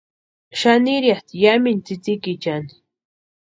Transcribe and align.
Xanirhiatʼi 0.59 1.37
yamintu 1.43 1.83
tsïtsïkichani. 2.01 2.73